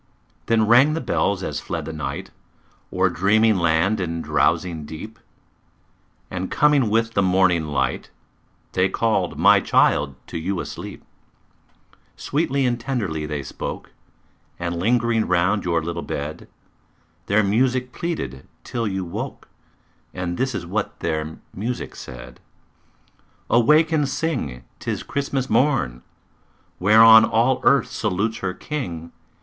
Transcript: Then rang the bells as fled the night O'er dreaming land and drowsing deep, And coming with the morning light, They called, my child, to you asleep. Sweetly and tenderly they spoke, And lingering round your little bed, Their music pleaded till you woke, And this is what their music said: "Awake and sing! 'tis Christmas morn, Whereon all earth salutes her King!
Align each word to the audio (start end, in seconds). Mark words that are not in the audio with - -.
Then 0.47 0.65
rang 0.65 0.95
the 0.95 0.99
bells 0.99 1.43
as 1.43 1.59
fled 1.59 1.85
the 1.85 1.93
night 1.93 2.31
O'er 2.91 3.07
dreaming 3.07 3.57
land 3.57 3.99
and 3.99 4.23
drowsing 4.23 4.83
deep, 4.83 5.19
And 6.31 6.49
coming 6.49 6.89
with 6.89 7.13
the 7.13 7.21
morning 7.21 7.67
light, 7.67 8.09
They 8.71 8.89
called, 8.89 9.37
my 9.37 9.59
child, 9.59 10.15
to 10.25 10.39
you 10.39 10.59
asleep. 10.59 11.03
Sweetly 12.15 12.65
and 12.65 12.79
tenderly 12.79 13.27
they 13.27 13.43
spoke, 13.43 13.91
And 14.57 14.79
lingering 14.79 15.27
round 15.27 15.65
your 15.65 15.83
little 15.83 16.01
bed, 16.01 16.47
Their 17.27 17.43
music 17.43 17.93
pleaded 17.93 18.47
till 18.63 18.87
you 18.87 19.05
woke, 19.05 19.49
And 20.15 20.35
this 20.35 20.55
is 20.55 20.65
what 20.65 20.99
their 21.01 21.37
music 21.53 21.95
said: 21.95 22.39
"Awake 23.51 23.91
and 23.91 24.09
sing! 24.09 24.63
'tis 24.79 25.03
Christmas 25.03 25.47
morn, 25.47 26.01
Whereon 26.79 27.23
all 27.23 27.59
earth 27.63 27.91
salutes 27.91 28.37
her 28.39 28.55
King! 28.55 29.11